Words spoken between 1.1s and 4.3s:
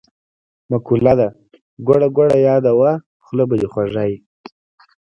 ده: ګوړه ګوړه یاده وه خوله به دی خوږه وي.